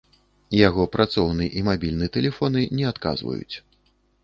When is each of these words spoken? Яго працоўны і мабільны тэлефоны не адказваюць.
Яго 0.67 0.85
працоўны 0.95 1.45
і 1.61 1.63
мабільны 1.69 2.09
тэлефоны 2.17 2.65
не 2.81 2.89
адказваюць. 2.95 3.55